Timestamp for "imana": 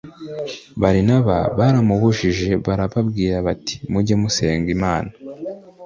4.77-5.11